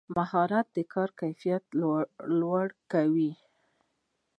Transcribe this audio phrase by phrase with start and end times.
[0.17, 1.65] مهارت کار ته کیفیت
[2.41, 3.31] ورکوي.